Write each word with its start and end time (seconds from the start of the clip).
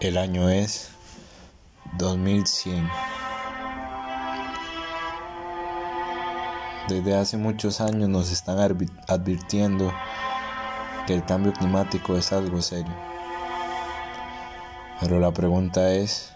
El 0.00 0.16
año 0.16 0.48
es 0.48 0.90
2100. 1.98 2.88
Desde 6.88 7.16
hace 7.16 7.36
muchos 7.36 7.80
años 7.80 8.08
nos 8.08 8.30
están 8.30 8.58
advirtiendo 9.08 9.92
que 11.08 11.14
el 11.14 11.24
cambio 11.24 11.52
climático 11.52 12.16
es 12.16 12.32
algo 12.32 12.62
serio. 12.62 12.94
Pero 15.00 15.18
la 15.18 15.32
pregunta 15.32 15.90
es, 15.90 16.32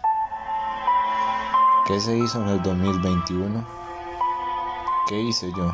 ¿qué 1.86 2.00
se 2.00 2.16
hizo 2.16 2.40
en 2.42 2.48
el 2.48 2.62
2021? 2.62 3.64
¿Qué 5.08 5.20
hice 5.20 5.50
yo? 5.56 5.72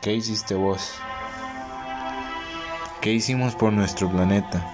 ¿Qué 0.00 0.14
hiciste 0.14 0.54
vos? 0.54 0.94
¿Qué 3.00 3.12
hicimos 3.12 3.54
por 3.54 3.72
nuestro 3.72 4.10
planeta? 4.10 4.64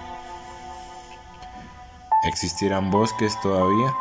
¿Existirán 2.25 2.91
bosques 2.91 3.39
todavía? 3.41 3.93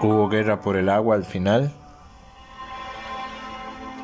¿Hubo 0.00 0.28
guerra 0.28 0.60
por 0.60 0.76
el 0.76 0.88
agua 0.88 1.16
al 1.16 1.24
final? 1.24 1.72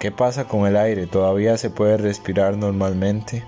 ¿Qué 0.01 0.13
pasa 0.13 0.47
con 0.47 0.67
el 0.67 0.77
aire? 0.77 1.07
¿Todavía 1.07 1.59
se 1.59 1.71
puede 1.71 1.97
respirar 1.97 2.57
normalmente? 2.57 3.45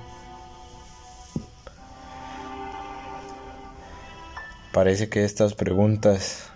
Parece 4.80 5.10
que 5.10 5.24
estas 5.24 5.52
preguntas 5.52 6.48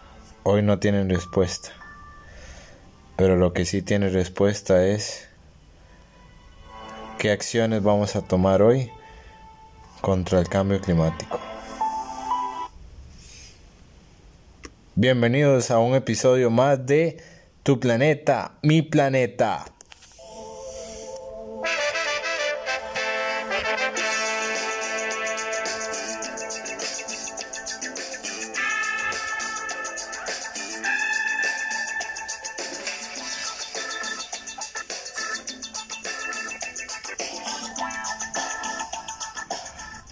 hoy 0.45 0.63
no 0.63 0.79
tienen 0.79 1.11
respuesta, 1.11 1.73
pero 3.17 3.37
lo 3.37 3.53
que 3.53 3.67
sí 3.67 3.83
tiene 3.83 4.09
respuesta 4.09 4.87
es 4.87 5.29
qué 7.19 7.33
acciones 7.33 7.83
vamos 7.83 8.17
a 8.17 8.23
tomar 8.23 8.63
hoy 8.63 8.91
contra 10.01 10.41
el 10.41 10.49
cambio 10.49 10.81
climático. 10.81 11.39
Bienvenidos 14.95 15.71
a 15.71 15.79
un 15.79 15.95
episodio 15.95 16.49
más 16.49 16.87
de 16.87 17.19
Tu 17.63 17.79
planeta, 17.79 18.53
mi 18.63 18.81
planeta. 18.81 19.67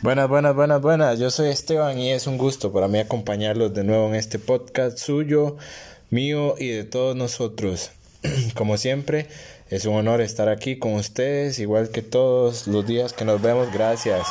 Buenas, 0.03 0.29
buenas, 0.29 0.57
buenas, 0.57 0.81
buenas. 0.81 1.19
Yo 1.21 1.31
soy 1.31 1.51
Esteban 1.51 1.97
y 1.97 2.11
es 2.11 2.27
un 2.27 2.37
gusto 2.37 2.73
para 2.73 2.89
mí 2.89 2.99
acompañarlos 2.99 3.73
de 3.73 3.85
nuevo 3.85 4.09
en 4.09 4.17
este 4.17 4.41
podcast 4.41 4.99
suyo, 4.99 5.59
mío 6.11 6.57
y 6.59 6.71
de 6.71 6.83
todos 6.83 7.15
nosotros. 7.15 7.93
Como 8.57 8.79
siempre, 8.79 9.29
es 9.71 9.85
un 9.85 9.95
honor 9.95 10.21
estar 10.21 10.49
aquí 10.49 10.77
con 10.77 10.95
ustedes, 10.95 11.61
igual 11.61 11.91
que 11.91 12.03
todos 12.03 12.67
los 12.67 12.85
días 12.85 13.13
que 13.13 13.25
nos 13.25 13.41
vemos. 13.41 13.73
Gracias. 13.73 14.27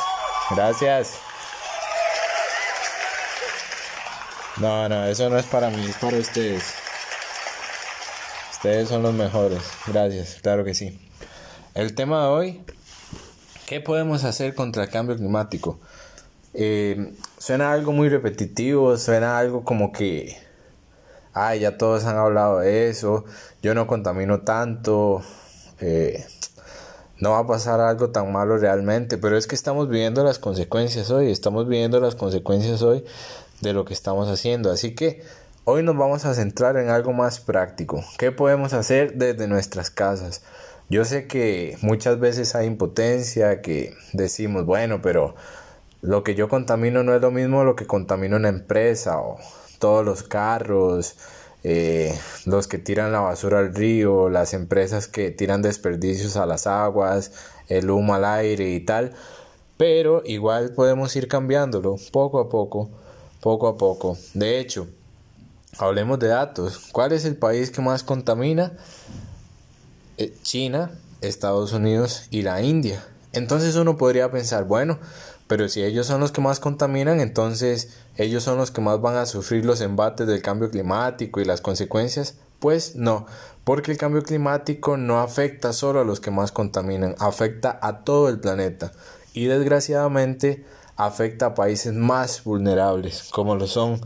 Gracias. 0.50 1.14
No, 4.58 4.90
no, 4.90 5.06
eso 5.06 5.30
no 5.30 5.38
es 5.38 5.46
para 5.46 5.70
mí, 5.70 5.86
es 5.88 5.96
para 5.96 6.18
ustedes. 6.18 6.64
Ustedes 8.50 8.90
son 8.90 9.02
los 9.02 9.14
mejores. 9.14 9.62
Gracias, 9.86 10.36
claro 10.42 10.66
que 10.66 10.74
sí. 10.74 11.00
El 11.74 11.94
tema 11.94 12.24
de 12.24 12.28
hoy 12.28 12.60
¿Qué 13.72 13.80
podemos 13.80 14.22
hacer 14.24 14.54
contra 14.54 14.82
el 14.82 14.90
cambio 14.90 15.16
climático? 15.16 15.78
Eh, 16.52 17.14
suena 17.38 17.72
algo 17.72 17.92
muy 17.92 18.10
repetitivo, 18.10 18.98
suena 18.98 19.38
algo 19.38 19.64
como 19.64 19.92
que, 19.92 20.36
ay, 21.32 21.60
ya 21.60 21.78
todos 21.78 22.04
han 22.04 22.18
hablado 22.18 22.58
de 22.58 22.90
eso, 22.90 23.24
yo 23.62 23.74
no 23.74 23.86
contamino 23.86 24.42
tanto, 24.42 25.22
eh, 25.80 26.22
no 27.16 27.30
va 27.30 27.38
a 27.38 27.46
pasar 27.46 27.80
algo 27.80 28.10
tan 28.10 28.30
malo 28.30 28.58
realmente, 28.58 29.16
pero 29.16 29.38
es 29.38 29.46
que 29.46 29.54
estamos 29.54 29.88
viviendo 29.88 30.22
las 30.22 30.38
consecuencias 30.38 31.10
hoy, 31.10 31.30
estamos 31.30 31.66
viviendo 31.66 31.98
las 31.98 32.14
consecuencias 32.14 32.82
hoy 32.82 33.06
de 33.62 33.72
lo 33.72 33.86
que 33.86 33.94
estamos 33.94 34.28
haciendo, 34.28 34.70
así 34.70 34.94
que 34.94 35.22
hoy 35.64 35.82
nos 35.82 35.96
vamos 35.96 36.26
a 36.26 36.34
centrar 36.34 36.76
en 36.76 36.90
algo 36.90 37.14
más 37.14 37.40
práctico, 37.40 38.04
¿qué 38.18 38.32
podemos 38.32 38.74
hacer 38.74 39.14
desde 39.14 39.48
nuestras 39.48 39.88
casas? 39.88 40.42
Yo 40.92 41.06
sé 41.06 41.26
que 41.26 41.78
muchas 41.80 42.20
veces 42.20 42.54
hay 42.54 42.66
impotencia, 42.66 43.62
que 43.62 43.94
decimos, 44.12 44.66
bueno, 44.66 45.00
pero 45.00 45.34
lo 46.02 46.22
que 46.22 46.34
yo 46.34 46.50
contamino 46.50 47.02
no 47.02 47.14
es 47.14 47.22
lo 47.22 47.30
mismo 47.30 47.64
lo 47.64 47.76
que 47.76 47.86
contamina 47.86 48.36
una 48.36 48.50
empresa 48.50 49.18
o 49.18 49.38
todos 49.78 50.04
los 50.04 50.22
carros, 50.22 51.16
eh, 51.64 52.14
los 52.44 52.68
que 52.68 52.76
tiran 52.76 53.10
la 53.10 53.20
basura 53.20 53.60
al 53.60 53.74
río, 53.74 54.28
las 54.28 54.52
empresas 54.52 55.08
que 55.08 55.30
tiran 55.30 55.62
desperdicios 55.62 56.36
a 56.36 56.44
las 56.44 56.66
aguas, 56.66 57.32
el 57.68 57.88
humo 57.88 58.14
al 58.14 58.26
aire 58.26 58.68
y 58.74 58.80
tal. 58.80 59.14
Pero 59.78 60.22
igual 60.26 60.74
podemos 60.74 61.16
ir 61.16 61.26
cambiándolo 61.26 61.96
poco 62.12 62.38
a 62.38 62.50
poco, 62.50 62.90
poco 63.40 63.66
a 63.66 63.78
poco. 63.78 64.18
De 64.34 64.58
hecho, 64.58 64.88
hablemos 65.78 66.18
de 66.18 66.28
datos. 66.28 66.90
¿Cuál 66.92 67.12
es 67.12 67.24
el 67.24 67.36
país 67.36 67.70
que 67.70 67.80
más 67.80 68.02
contamina? 68.02 68.76
Eh, 70.16 70.34
China, 70.42 70.90
Estados 71.20 71.72
Unidos 71.72 72.26
y 72.30 72.42
la 72.42 72.62
India. 72.62 73.04
Entonces 73.32 73.76
uno 73.76 73.96
podría 73.96 74.30
pensar, 74.30 74.64
bueno, 74.64 74.98
pero 75.46 75.68
si 75.68 75.82
ellos 75.82 76.06
son 76.06 76.20
los 76.20 76.32
que 76.32 76.40
más 76.40 76.60
contaminan, 76.60 77.20
entonces 77.20 77.96
ellos 78.16 78.42
son 78.42 78.58
los 78.58 78.70
que 78.70 78.80
más 78.80 79.00
van 79.00 79.16
a 79.16 79.26
sufrir 79.26 79.64
los 79.64 79.80
embates 79.80 80.26
del 80.26 80.42
cambio 80.42 80.70
climático 80.70 81.40
y 81.40 81.44
las 81.44 81.60
consecuencias. 81.60 82.36
Pues 82.58 82.94
no, 82.94 83.26
porque 83.64 83.90
el 83.90 83.98
cambio 83.98 84.22
climático 84.22 84.96
no 84.96 85.20
afecta 85.20 85.72
solo 85.72 86.00
a 86.00 86.04
los 86.04 86.20
que 86.20 86.30
más 86.30 86.52
contaminan, 86.52 87.16
afecta 87.18 87.78
a 87.82 88.04
todo 88.04 88.28
el 88.28 88.38
planeta 88.38 88.92
y 89.34 89.46
desgraciadamente 89.46 90.64
afecta 90.96 91.46
a 91.46 91.54
países 91.54 91.92
más 91.92 92.44
vulnerables 92.44 93.28
como 93.32 93.56
lo 93.56 93.66
son 93.66 94.00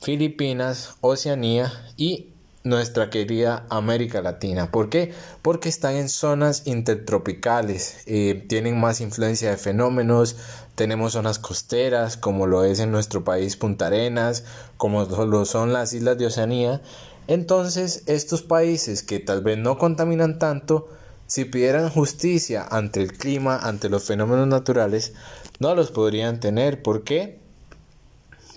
Filipinas, 0.00 0.96
Oceanía 1.00 1.72
y 1.96 2.35
nuestra 2.66 3.10
querida 3.10 3.64
América 3.70 4.20
Latina. 4.20 4.70
¿Por 4.70 4.90
qué? 4.90 5.14
Porque 5.40 5.68
están 5.68 5.94
en 5.94 6.08
zonas 6.08 6.62
intertropicales, 6.66 7.98
eh, 8.06 8.44
tienen 8.48 8.78
más 8.78 9.00
influencia 9.00 9.50
de 9.50 9.56
fenómenos, 9.56 10.36
tenemos 10.74 11.12
zonas 11.12 11.38
costeras 11.38 12.16
como 12.16 12.46
lo 12.46 12.64
es 12.64 12.80
en 12.80 12.90
nuestro 12.90 13.22
país 13.22 13.56
Punta 13.56 13.86
Arenas, 13.86 14.44
como 14.76 15.04
lo 15.04 15.44
son 15.44 15.72
las 15.72 15.92
islas 15.92 16.18
de 16.18 16.26
Oceanía. 16.26 16.82
Entonces 17.28 18.02
estos 18.06 18.42
países 18.42 19.04
que 19.04 19.20
tal 19.20 19.42
vez 19.42 19.56
no 19.58 19.78
contaminan 19.78 20.38
tanto, 20.40 20.88
si 21.28 21.44
pidieran 21.44 21.88
justicia 21.88 22.66
ante 22.68 23.00
el 23.00 23.12
clima, 23.12 23.58
ante 23.58 23.88
los 23.88 24.04
fenómenos 24.04 24.48
naturales, 24.48 25.12
no 25.60 25.74
los 25.74 25.92
podrían 25.92 26.40
tener. 26.40 26.82
¿Por 26.82 27.04
qué? 27.04 27.38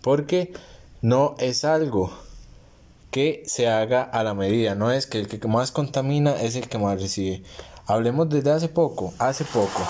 Porque 0.02 0.54
no 1.02 1.36
es 1.40 1.64
algo 1.64 2.12
que 3.12 3.44
se 3.46 3.68
haga 3.68 4.04
a 4.04 4.24
la 4.24 4.34
medida, 4.34 4.76
no 4.76 4.92
es 4.92 5.08
que 5.08 5.20
el 5.20 5.28
que 5.28 5.48
más 5.48 5.72
contamina 5.72 6.40
es 6.42 6.56
el 6.56 6.68
que 6.68 6.78
más 6.78 7.02
recibe. 7.02 7.42
Hablemos 7.88 8.30
desde 8.30 8.52
hace 8.52 8.70
poco, 8.70 9.14
hace 9.18 9.46
poco. 9.46 9.82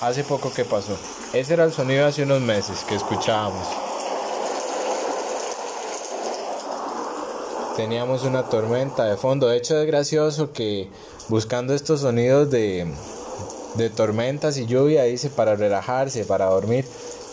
Hace 0.00 0.24
poco 0.24 0.52
que 0.52 0.64
pasó. 0.64 0.96
Ese 1.32 1.54
era 1.54 1.64
el 1.64 1.72
sonido 1.72 2.06
hace 2.06 2.22
unos 2.22 2.40
meses 2.40 2.84
que 2.88 2.96
escuchábamos. 2.96 3.66
Teníamos 7.76 8.24
una 8.24 8.44
tormenta 8.44 9.04
de 9.04 9.16
fondo. 9.16 9.46
De 9.46 9.56
hecho 9.56 9.78
es 9.80 9.86
gracioso 9.86 10.52
que 10.52 10.88
buscando 11.28 11.74
estos 11.74 12.00
sonidos 12.00 12.50
de, 12.50 12.92
de 13.74 13.90
tormentas 13.90 14.56
y 14.56 14.66
lluvia 14.66 15.04
dice 15.04 15.30
para 15.30 15.54
relajarse, 15.54 16.24
para 16.24 16.46
dormir 16.46 16.84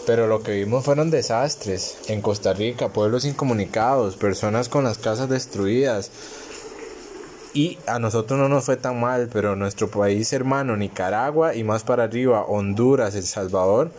pero 0.06 0.28
lo 0.28 0.44
que 0.44 0.52
vimos 0.52 0.86
fueron 0.86 1.10
desastres 1.10 1.98
en 2.07 2.22
Costa 2.22 2.54
Rica, 2.54 2.90
pueblos 2.90 3.25
incomunicados, 3.25 4.16
personas 4.16 4.69
con 4.69 4.84
las 4.84 4.98
casas 4.98 5.30
destruidas. 5.30 6.12
Y 7.54 7.78
a 7.88 8.00
nosotros 8.00 8.38
no 8.40 8.50
nos 8.50 8.66
fue 8.66 8.75
tan 8.75 9.00
mal, 9.00 9.30
pero 9.31 9.56
nuestro 9.56 9.90
país 9.90 10.34
hermano, 10.34 10.75
Nicaragua 10.75 11.56
y 11.56 11.63
más 11.63 11.84
para 11.84 12.04
arriba, 12.04 12.44
Honduras, 12.44 13.16
El 13.16 13.24
Salvador, 13.24 13.92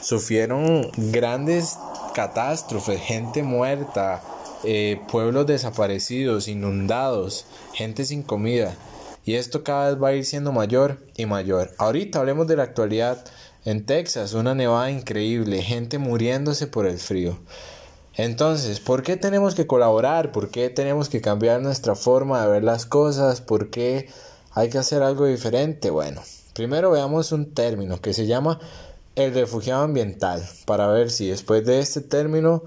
sufrieron 0.00 0.90
grandes 0.96 1.78
catástrofes, 2.14 3.00
gente 3.00 3.42
muerta, 3.42 4.22
eh, 4.64 5.00
pueblos 5.10 5.46
desaparecidos, 5.46 6.48
inundados, 6.48 7.46
gente 7.74 8.04
sin 8.04 8.22
comida. 8.22 8.74
y 9.24 9.34
esto 9.34 9.62
cada 9.62 9.90
vez 9.90 10.02
va 10.02 10.08
a 10.08 10.14
ir 10.14 10.24
siendo 10.24 10.50
mayor 10.50 10.98
y 11.16 11.26
mayor. 11.26 11.70
Ahorita 11.78 12.18
hablemos 12.18 12.48
de 12.48 12.56
la 12.56 12.64
actualidad. 12.64 13.24
En 13.64 13.86
Texas, 13.86 14.34
una 14.34 14.56
nevada 14.56 14.90
increíble, 14.90 15.62
gente 15.62 15.98
muriéndose 15.98 16.66
por 16.66 16.84
el 16.84 16.98
frío. 16.98 17.38
Entonces, 18.14 18.80
¿por 18.80 19.04
qué 19.04 19.16
tenemos 19.16 19.54
que 19.54 19.68
colaborar? 19.68 20.32
¿Por 20.32 20.50
qué 20.50 20.68
tenemos 20.68 21.08
que 21.08 21.20
cambiar 21.20 21.62
nuestra 21.62 21.94
forma 21.94 22.42
de 22.42 22.50
ver 22.50 22.64
las 22.64 22.86
cosas? 22.86 23.40
¿Por 23.40 23.70
qué 23.70 24.08
hay 24.50 24.68
que 24.68 24.78
hacer 24.78 25.04
algo 25.04 25.26
diferente? 25.26 25.90
Bueno, 25.90 26.22
primero 26.54 26.90
veamos 26.90 27.30
un 27.30 27.54
término 27.54 28.00
que 28.00 28.12
se 28.12 28.26
llama 28.26 28.58
el 29.14 29.32
refugiado 29.32 29.84
ambiental, 29.84 30.42
para 30.66 30.88
ver 30.88 31.12
si 31.12 31.28
después 31.28 31.64
de 31.64 31.78
este 31.78 32.00
término 32.00 32.64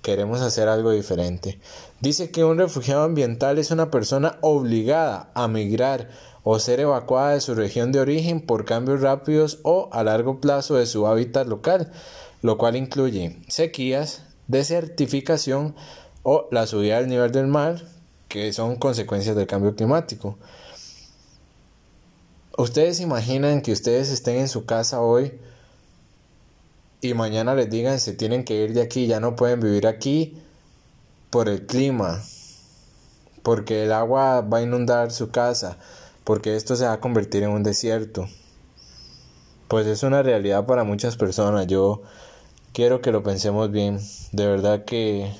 queremos 0.00 0.40
hacer 0.40 0.66
algo 0.66 0.92
diferente. 0.92 1.60
Dice 2.00 2.30
que 2.30 2.42
un 2.42 2.56
refugiado 2.56 3.02
ambiental 3.02 3.58
es 3.58 3.70
una 3.70 3.90
persona 3.90 4.38
obligada 4.40 5.30
a 5.34 5.46
migrar 5.46 6.08
o 6.44 6.58
ser 6.58 6.80
evacuada 6.80 7.34
de 7.34 7.40
su 7.40 7.54
región 7.54 7.92
de 7.92 8.00
origen 8.00 8.40
por 8.40 8.64
cambios 8.64 9.00
rápidos 9.00 9.60
o 9.62 9.88
a 9.92 10.02
largo 10.02 10.40
plazo 10.40 10.74
de 10.76 10.86
su 10.86 11.06
hábitat 11.06 11.46
local, 11.46 11.92
lo 12.40 12.58
cual 12.58 12.76
incluye 12.76 13.38
sequías, 13.48 14.24
desertificación 14.48 15.74
o 16.22 16.48
la 16.50 16.66
subida 16.66 16.96
del 16.98 17.08
nivel 17.08 17.32
del 17.32 17.46
mar, 17.46 17.82
que 18.28 18.52
son 18.52 18.76
consecuencias 18.76 19.36
del 19.36 19.46
cambio 19.46 19.74
climático. 19.74 20.38
Ustedes 22.58 23.00
imaginan 23.00 23.62
que 23.62 23.72
ustedes 23.72 24.10
estén 24.10 24.36
en 24.36 24.48
su 24.48 24.66
casa 24.66 25.00
hoy 25.00 25.38
y 27.00 27.14
mañana 27.14 27.54
les 27.54 27.70
digan 27.70 27.98
se 27.98 28.12
tienen 28.12 28.44
que 28.44 28.54
ir 28.54 28.74
de 28.74 28.82
aquí, 28.82 29.06
ya 29.06 29.20
no 29.20 29.36
pueden 29.36 29.60
vivir 29.60 29.86
aquí 29.86 30.40
por 31.30 31.48
el 31.48 31.66
clima, 31.66 32.22
porque 33.42 33.84
el 33.84 33.92
agua 33.92 34.42
va 34.42 34.58
a 34.58 34.62
inundar 34.62 35.10
su 35.12 35.30
casa, 35.30 35.78
porque 36.24 36.56
esto 36.56 36.76
se 36.76 36.84
va 36.84 36.94
a 36.94 37.00
convertir 37.00 37.42
en 37.42 37.50
un 37.50 37.62
desierto. 37.62 38.28
Pues 39.68 39.86
es 39.86 40.02
una 40.02 40.22
realidad 40.22 40.66
para 40.66 40.84
muchas 40.84 41.16
personas. 41.16 41.66
Yo 41.66 42.02
quiero 42.72 43.00
que 43.00 43.12
lo 43.12 43.22
pensemos 43.22 43.70
bien. 43.70 43.98
De 44.32 44.46
verdad 44.46 44.84
que 44.84 45.32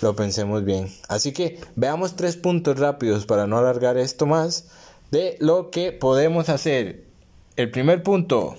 lo 0.00 0.16
pensemos 0.16 0.64
bien. 0.64 0.92
Así 1.08 1.32
que 1.32 1.60
veamos 1.76 2.16
tres 2.16 2.36
puntos 2.36 2.78
rápidos 2.78 3.26
para 3.26 3.46
no 3.46 3.58
alargar 3.58 3.96
esto 3.96 4.26
más 4.26 4.68
de 5.10 5.36
lo 5.40 5.70
que 5.70 5.92
podemos 5.92 6.48
hacer. 6.48 7.04
El 7.56 7.70
primer 7.70 8.02
punto. 8.02 8.56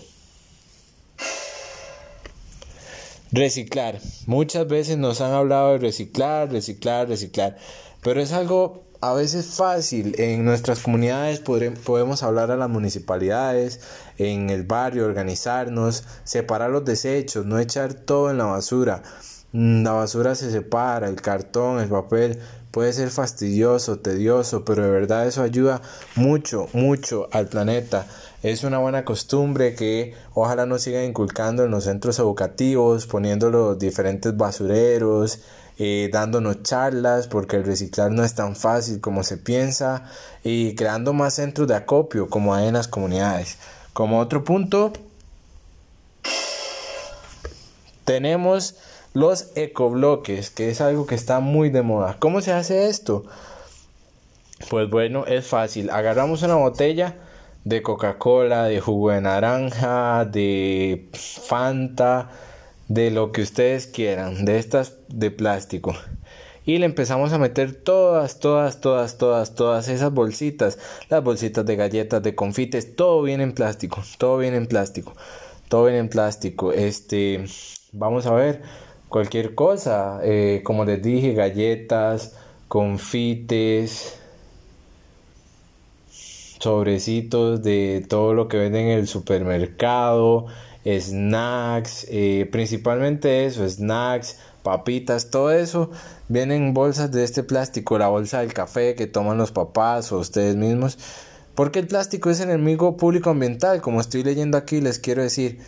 Reciclar. 3.32 4.00
Muchas 4.28 4.68
veces 4.68 4.98
nos 4.98 5.20
han 5.20 5.34
hablado 5.34 5.72
de 5.72 5.80
reciclar, 5.80 6.52
reciclar, 6.52 7.08
reciclar. 7.08 7.58
Pero 8.04 8.22
es 8.22 8.32
algo 8.32 8.84
a 9.04 9.14
veces 9.14 9.48
fácil. 9.48 10.16
En 10.18 10.46
nuestras 10.46 10.80
comunidades 10.80 11.42
podemos 11.42 12.24
hablar 12.24 12.52
a 12.52 12.56
las 12.56 12.70
municipalidades, 12.70 13.82
en 14.18 14.50
el 14.50 14.64
barrio, 14.64 15.06
organizarnos, 15.06 16.06
separar 16.24 16.70
los 16.70 16.86
desechos, 16.86 17.46
no 17.46 17.60
echar 17.60 17.94
todo 17.94 18.32
en 18.32 18.38
la 18.38 18.46
basura. 18.46 19.04
Mm, 19.52 19.84
la 19.84 19.92
basura 19.92 20.36
se 20.36 20.52
separa, 20.52 21.10
el 21.10 21.22
cartón, 21.22 21.82
el 21.82 21.90
papel, 21.90 22.40
puede 22.72 22.94
ser 22.94 23.10
fastidioso, 23.10 24.00
tedioso, 24.00 24.64
pero 24.64 24.84
de 24.84 24.92
verdad 24.92 25.28
eso 25.28 25.44
ayuda 25.44 25.82
mucho, 26.16 26.70
mucho 26.72 27.28
al 27.34 27.48
planeta. 27.48 28.08
Es 28.42 28.64
una 28.64 28.78
buena 28.80 29.04
costumbre 29.04 29.76
que 29.76 30.14
ojalá 30.34 30.66
nos 30.66 30.82
sigan 30.82 31.04
inculcando 31.04 31.66
en 31.66 31.72
los 31.72 31.84
centros 31.84 32.20
educativos, 32.20 33.06
poniendo 33.06 33.50
los 33.50 33.78
diferentes 33.78 34.36
basureros, 34.38 35.40
eh, 35.78 36.10
dándonos 36.12 36.64
charlas, 36.64 37.28
porque 37.28 37.58
el 37.58 37.64
reciclar 37.64 38.12
no 38.12 38.24
es 38.24 38.36
tan 38.36 38.56
fácil 38.56 39.02
como 39.02 39.24
se 39.24 39.38
piensa, 39.38 40.04
y 40.44 40.76
creando 40.76 41.14
más 41.14 41.36
centros 41.36 41.68
de 41.68 41.76
acopio 41.76 42.30
como 42.30 42.54
hay 42.54 42.68
en 42.68 42.74
las 42.74 42.88
comunidades. 42.88 43.58
Como 43.94 44.20
otro 44.20 44.44
punto, 44.44 44.94
tenemos 48.06 48.76
los 49.14 49.52
ecobloques, 49.56 50.50
que 50.50 50.70
es 50.70 50.82
algo 50.82 51.06
que 51.06 51.16
está 51.16 51.40
muy 51.40 51.70
de 51.70 51.84
moda. 51.84 52.18
¿Cómo 52.20 52.42
se 52.42 52.52
hace 52.52 52.88
esto? 52.88 53.26
Pues 54.70 54.90
bueno, 54.90 55.26
es 55.26 55.46
fácil. 55.46 55.90
Agarramos 55.90 56.42
una 56.42 56.56
botella 56.56 57.16
de 57.64 57.82
Coca-Cola, 57.82 58.66
de 58.66 58.80
jugo 58.80 59.12
de 59.12 59.22
naranja, 59.22 60.26
de 60.26 61.10
Fanta, 61.14 62.30
de 62.88 63.12
lo 63.12 63.32
que 63.32 63.42
ustedes 63.42 63.88
quieran, 63.88 64.46
de 64.46 64.60
estas 64.60 64.94
de 65.10 65.32
plástico. 65.32 65.96
Y 66.66 66.78
le 66.78 66.86
empezamos 66.86 67.34
a 67.34 67.38
meter 67.38 67.76
todas, 67.76 68.40
todas, 68.40 68.80
todas, 68.80 69.18
todas, 69.18 69.54
todas 69.54 69.90
esas 69.90 70.14
bolsitas. 70.14 70.80
Las 71.10 71.24
bolsitas 71.24 71.66
de 71.66 71.76
galletas, 71.76 72.24
de 72.24 72.36
confites, 72.36 72.96
todo 72.96 73.22
viene 73.22 73.44
en 73.44 73.52
plástico. 73.54 74.02
Todo 74.18 74.38
viene 74.38 74.58
en 74.58 74.68
plástico. 74.68 75.14
Todo 75.68 75.86
viene 75.86 76.00
en 76.00 76.10
plástico. 76.10 76.72
Este, 76.72 77.44
vamos 77.92 78.26
a 78.28 78.34
ver 78.34 78.62
cualquier 79.10 79.56
cosa. 79.56 80.22
Eh, 80.24 80.62
como 80.64 80.86
les 80.86 81.02
dije, 81.02 81.34
galletas, 81.34 82.38
confites, 82.70 84.18
sobrecitos 86.60 87.62
de 87.62 88.06
todo 88.08 88.34
lo 88.34 88.48
que 88.48 88.58
venden 88.58 88.88
en 88.88 89.00
el 89.00 89.08
supermercado 89.10 90.46
snacks, 90.86 92.06
eh, 92.10 92.48
principalmente 92.52 93.46
eso, 93.46 93.68
snacks, 93.68 94.38
papitas, 94.64 95.30
todo 95.30 95.52
eso 95.52 95.92
viene 96.30 96.56
en 96.56 96.74
bolsas 96.74 97.12
de 97.12 97.24
este 97.24 97.44
plástico, 97.44 97.98
la 97.98 98.08
bolsa 98.08 98.40
del 98.40 98.54
café 98.54 98.96
que 98.96 99.08
toman 99.08 99.38
los 99.38 99.52
papás 99.52 100.12
o 100.12 100.20
ustedes 100.20 100.56
mismos, 100.56 100.98
porque 101.56 101.80
el 101.80 101.88
plástico 101.88 102.30
es 102.30 102.40
enemigo 102.40 102.98
público 102.98 103.30
ambiental, 103.30 103.82
como 103.82 104.02
estoy 104.02 104.24
leyendo 104.24 104.58
aquí 104.58 104.82
les 104.82 105.00
quiero 105.00 105.22
decir, 105.22 105.60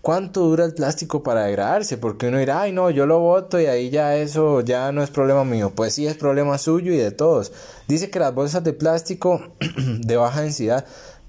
¿cuánto 0.00 0.42
dura 0.42 0.64
el 0.64 0.72
plástico 0.72 1.24
para 1.24 1.44
degradarse? 1.46 1.98
Porque 1.98 2.28
uno 2.28 2.38
dirá, 2.38 2.60
ay 2.60 2.72
no, 2.72 2.90
yo 2.90 3.06
lo 3.06 3.18
voto 3.18 3.60
y 3.60 3.66
ahí 3.66 3.90
ya 3.90 4.16
eso 4.16 4.60
ya 4.60 4.92
no 4.92 5.02
es 5.02 5.10
problema 5.10 5.44
mío, 5.44 5.72
pues 5.74 5.94
sí 5.94 6.06
es 6.06 6.16
problema 6.16 6.58
suyo 6.58 6.92
y 6.92 6.96
de 6.96 7.10
todos. 7.10 7.52
Dice 7.88 8.08
que 8.08 8.20
las 8.20 8.32
bolsas 8.32 8.62
de 8.62 8.72
plástico 8.72 9.42
de 9.76 10.16
baja 10.16 10.42
densidad 10.42 10.86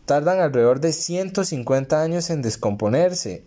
tardan 0.07 0.39
alrededor 0.39 0.79
de 0.79 0.93
150 0.93 2.01
años 2.01 2.31
en 2.31 2.41
descomponerse. 2.41 3.43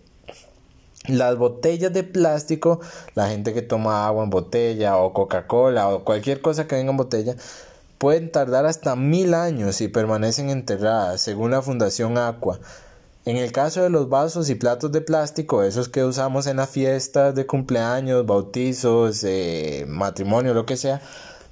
Las 1.09 1.37
botellas 1.37 1.93
de 1.93 2.05
plástico, 2.05 2.81
la 3.15 3.29
gente 3.29 3.55
que 3.55 3.63
toma 3.63 4.07
agua 4.07 4.23
en 4.23 4.31
botella 4.31 4.99
o 4.99 5.15
Coca-Cola 5.15 5.89
o 5.89 6.05
cualquier 6.05 6.43
cosa 6.43 6.69
que 6.69 6.77
venga 6.77 6.91
en 6.91 6.99
botella, 6.99 7.35
pueden 7.97 8.31
tardar 8.31 8.67
hasta 8.67 8.95
mil 8.95 9.33
años 9.33 9.81
y 9.81 9.89
permanecen 9.89 10.51
enterradas, 10.51 11.23
según 11.23 11.51
la 11.53 11.63
Fundación 11.63 12.19
Aqua. 12.19 12.61
En 13.25 13.39
el 13.39 13.53
caso 13.53 13.83
de 13.83 13.89
los 13.89 14.11
vasos 14.11 14.51
y 14.51 14.55
platos 14.55 14.93
de 14.93 15.01
plástico, 15.01 15.63
esos 15.63 15.89
que 15.89 16.05
usamos 16.05 16.47
en 16.47 16.59
las 16.59 16.69
fiestas 16.69 17.35
de 17.35 17.47
cumpleaños, 17.47 18.27
bautizos, 18.27 19.25
eh, 19.25 19.87
matrimonio, 19.89 20.53
lo 20.53 20.67
que 20.67 20.77
sea, 20.77 21.01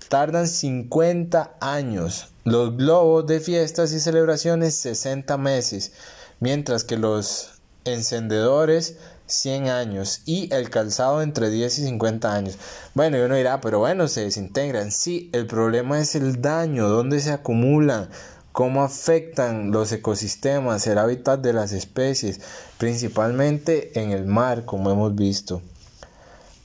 tardan 0.08 0.48
50 0.48 1.56
años. 1.60 2.28
Los 2.44 2.76
globos 2.76 3.26
de 3.26 3.40
fiestas 3.40 3.92
y 3.92 4.00
celebraciones 4.00 4.74
60 4.76 5.36
meses, 5.36 5.92
mientras 6.40 6.84
que 6.84 6.96
los 6.96 7.50
encendedores 7.84 8.96
100 9.26 9.68
años 9.68 10.22
y 10.24 10.52
el 10.54 10.70
calzado 10.70 11.22
entre 11.22 11.50
10 11.50 11.78
y 11.78 11.84
50 11.84 12.34
años. 12.34 12.56
Bueno, 12.94 13.18
y 13.18 13.20
uno 13.20 13.36
dirá, 13.36 13.60
pero 13.60 13.78
bueno, 13.78 14.08
se 14.08 14.22
desintegran. 14.22 14.90
Sí, 14.90 15.28
el 15.32 15.46
problema 15.46 16.00
es 16.00 16.14
el 16.14 16.40
daño, 16.40 16.88
dónde 16.88 17.20
se 17.20 17.32
acumulan, 17.32 18.08
cómo 18.52 18.82
afectan 18.82 19.70
los 19.70 19.92
ecosistemas, 19.92 20.86
el 20.86 20.98
hábitat 20.98 21.40
de 21.40 21.52
las 21.52 21.72
especies, 21.72 22.40
principalmente 22.78 24.00
en 24.00 24.10
el 24.12 24.24
mar, 24.24 24.64
como 24.64 24.90
hemos 24.90 25.14
visto. 25.14 25.60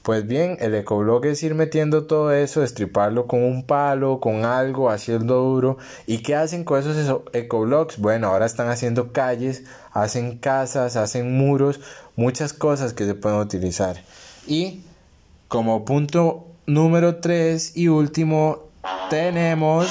Pues 0.04 0.26
bien, 0.26 0.58
el 0.60 0.74
ecoblog 0.74 1.24
es 1.24 1.42
ir 1.42 1.54
metiendo 1.54 2.06
todo 2.06 2.30
eso, 2.30 2.62
estriparlo 2.62 3.26
con 3.26 3.42
un 3.42 3.64
palo, 3.64 4.20
con 4.20 4.44
algo, 4.44 4.90
haciendo 4.90 5.36
duro. 5.36 5.78
¿Y 6.06 6.18
qué 6.18 6.34
hacen 6.34 6.62
con 6.62 6.78
esos 6.78 7.22
ecoblogs? 7.32 7.96
Bueno, 7.96 8.26
ahora 8.26 8.44
están 8.44 8.68
haciendo 8.68 9.12
calles, 9.12 9.64
hacen 9.92 10.36
casas, 10.36 10.96
hacen 10.96 11.38
muros, 11.38 11.80
muchas 12.16 12.52
cosas 12.52 12.92
que 12.92 13.06
se 13.06 13.14
pueden 13.14 13.38
utilizar. 13.38 13.96
Y 14.46 14.82
como 15.48 15.86
punto 15.86 16.48
número 16.66 17.16
3 17.16 17.74
y 17.74 17.88
último, 17.88 18.58
tenemos 19.08 19.88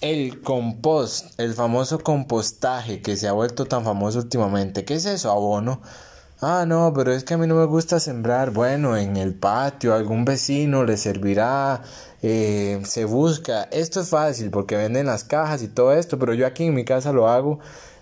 el 0.00 0.40
compost, 0.40 1.38
el 1.38 1.52
famoso 1.52 1.98
compostaje 1.98 3.02
que 3.02 3.18
se 3.18 3.28
ha 3.28 3.32
vuelto 3.32 3.66
tan 3.66 3.84
famoso 3.84 4.20
últimamente. 4.20 4.86
¿Qué 4.86 4.94
es 4.94 5.04
eso? 5.04 5.30
Abono 5.30 5.82
Ah, 6.40 6.64
no, 6.66 6.92
pero 6.94 7.12
es 7.12 7.24
que 7.24 7.34
a 7.34 7.38
mí 7.38 7.46
no 7.46 7.54
me 7.54 7.64
gusta 7.64 8.00
sembrar. 8.00 8.50
Bueno, 8.50 8.96
en 8.96 9.16
el 9.16 9.34
patio, 9.34 9.94
algún 9.94 10.24
vecino 10.24 10.84
le 10.84 10.96
servirá, 10.96 11.82
eh, 12.22 12.80
se 12.84 13.04
busca. 13.04 13.64
Esto 13.64 14.00
es 14.00 14.08
fácil 14.10 14.50
porque 14.50 14.76
venden 14.76 15.06
las 15.06 15.24
cajas 15.24 15.62
y 15.62 15.68
todo 15.68 15.94
esto, 15.94 16.18
pero 16.18 16.34
yo 16.34 16.46
aquí 16.46 16.64
en 16.64 16.74
mi 16.74 16.84
casa 16.84 17.12
lo 17.12 17.28
hago 17.28 17.60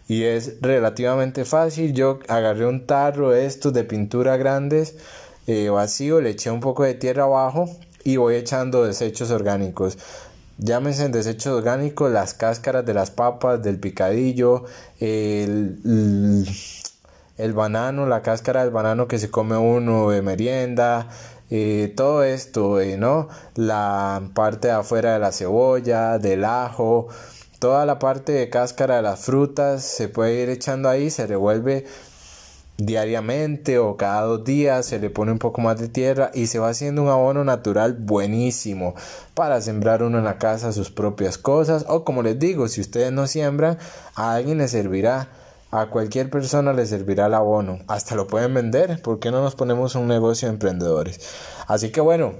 y 0.08 0.24
es 0.24 0.60
relativamente 0.60 1.44
fácil. 1.44 1.92
Yo 1.92 2.18
agarré 2.28 2.66
un 2.66 2.86
tarro 2.86 3.34
estos 3.34 3.72
de 3.72 3.84
pintura 3.84 4.36
grandes, 4.36 4.96
eh, 5.46 5.68
vacío, 5.70 6.20
le 6.20 6.30
eché 6.30 6.50
un 6.50 6.60
poco 6.60 6.84
de 6.84 6.94
tierra 6.94 7.24
abajo 7.24 7.68
y 8.04 8.16
voy 8.16 8.36
echando 8.36 8.84
desechos 8.84 9.30
orgánicos. 9.30 9.98
llámense 10.58 11.04
en 11.04 11.12
desechos 11.12 11.52
orgánicos 11.54 12.10
las 12.12 12.34
cáscaras 12.34 12.84
de 12.86 12.94
las 12.94 13.10
papas, 13.10 13.62
del 13.62 13.78
picadillo, 13.78 14.64
el, 15.00 15.78
banano, 17.52 18.06
la 18.06 18.22
cáscara 18.22 18.62
del 18.62 18.72
banano 18.72 19.08
que 19.08 19.18
se 19.18 19.30
come 19.30 19.56
uno 19.56 20.10
de 20.10 20.22
merienda, 20.22 21.08
eh, 21.50 21.92
todo 21.96 22.22
esto, 22.22 22.80
eh, 22.80 22.96
¿no? 22.96 23.28
La 23.54 24.22
parte 24.34 24.68
de 24.68 24.74
afuera 24.74 25.12
de 25.12 25.18
la 25.18 25.32
cebolla, 25.32 26.18
del 26.18 26.44
ajo, 26.44 27.08
toda 27.58 27.84
la 27.86 27.98
parte 27.98 28.32
de 28.32 28.48
cáscara 28.48 28.96
de 28.96 29.02
las 29.02 29.20
frutas 29.20 29.82
se 29.84 30.08
puede 30.08 30.42
ir 30.42 30.48
echando 30.48 30.88
ahí, 30.88 31.10
se 31.10 31.26
revuelve 31.26 31.84
diariamente 32.78 33.78
o 33.78 33.96
cada 33.96 34.22
dos 34.22 34.44
días 34.44 34.86
se 34.86 34.98
le 34.98 35.10
pone 35.10 35.30
un 35.32 35.38
poco 35.38 35.60
más 35.60 35.78
de 35.78 35.88
tierra 35.88 36.30
y 36.34 36.46
se 36.46 36.58
va 36.58 36.70
haciendo 36.70 37.02
un 37.02 37.08
abono 37.08 37.44
natural 37.44 37.92
buenísimo 37.92 38.94
para 39.34 39.60
sembrar 39.60 40.02
uno 40.02 40.18
en 40.18 40.24
la 40.24 40.38
casa 40.38 40.72
sus 40.72 40.90
propias 40.90 41.38
cosas 41.38 41.84
o 41.88 42.04
como 42.04 42.22
les 42.22 42.38
digo 42.38 42.68
si 42.68 42.80
ustedes 42.80 43.12
no 43.12 43.26
siembran 43.26 43.78
a 44.14 44.34
alguien 44.34 44.58
le 44.58 44.68
servirá 44.68 45.28
a 45.72 45.86
cualquier 45.86 46.30
persona 46.30 46.72
le 46.72 46.86
servirá 46.86 47.26
el 47.26 47.34
abono 47.34 47.80
hasta 47.88 48.14
lo 48.14 48.28
pueden 48.28 48.54
vender 48.54 49.02
¿por 49.02 49.18
qué 49.18 49.32
no 49.32 49.42
nos 49.42 49.56
ponemos 49.56 49.96
un 49.96 50.06
negocio 50.06 50.46
de 50.46 50.54
emprendedores? 50.54 51.20
así 51.66 51.90
que 51.90 52.00
bueno 52.00 52.34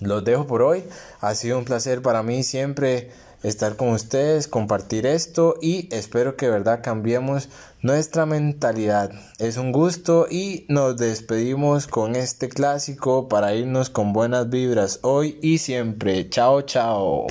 los 0.00 0.24
dejo 0.24 0.48
por 0.48 0.62
hoy 0.62 0.82
ha 1.20 1.34
sido 1.36 1.58
un 1.58 1.64
placer 1.64 2.02
para 2.02 2.24
mí 2.24 2.42
siempre 2.42 3.10
estar 3.42 3.76
con 3.76 3.88
ustedes, 3.90 4.48
compartir 4.48 5.06
esto 5.06 5.56
y 5.60 5.88
espero 5.94 6.36
que 6.36 6.46
de 6.46 6.52
verdad 6.52 6.80
cambiemos 6.82 7.48
nuestra 7.80 8.26
mentalidad. 8.26 9.10
Es 9.38 9.56
un 9.56 9.72
gusto 9.72 10.26
y 10.30 10.66
nos 10.68 10.96
despedimos 10.96 11.86
con 11.86 12.16
este 12.16 12.48
clásico 12.48 13.28
para 13.28 13.54
irnos 13.54 13.90
con 13.90 14.12
buenas 14.12 14.50
vibras 14.50 14.98
hoy 15.02 15.38
y 15.42 15.58
siempre. 15.58 16.28
Chao, 16.28 16.62
chao. 16.62 17.26